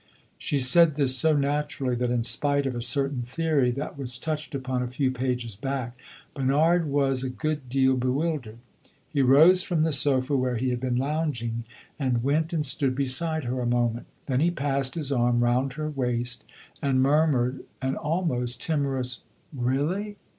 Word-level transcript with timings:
She 0.39 0.57
said 0.57 0.95
this 0.95 1.15
so 1.15 1.35
naturally 1.37 1.93
that 1.97 2.09
in 2.09 2.23
spite 2.23 2.65
of 2.65 2.73
a 2.73 2.81
certain 2.81 3.21
theory 3.21 3.69
that 3.73 3.99
was 3.99 4.17
touched 4.17 4.55
upon 4.55 4.81
a 4.81 4.87
few 4.87 5.11
pages 5.11 5.55
back, 5.55 5.95
Bernard 6.33 6.87
was 6.87 7.23
a 7.23 7.29
good 7.29 7.69
deal 7.69 7.95
bewildered. 7.95 8.57
He 9.07 9.21
rose 9.21 9.61
from 9.61 9.83
the 9.83 9.91
sofa 9.91 10.35
where 10.35 10.55
he 10.57 10.71
had 10.71 10.79
been 10.79 10.95
lounging 10.97 11.65
and 11.99 12.23
went 12.23 12.51
and 12.51 12.65
stood 12.65 12.95
beside 12.95 13.43
her 13.43 13.61
a 13.61 13.67
moment. 13.67 14.07
Then 14.25 14.39
he 14.39 14.49
passed 14.49 14.95
his 14.95 15.11
arm 15.11 15.43
round 15.43 15.73
her 15.73 15.91
waist 15.91 16.45
and 16.81 16.99
murmured 17.03 17.63
an 17.79 17.95
almost 17.95 18.59
timorous 18.59 19.21
"Really?" 19.53 20.17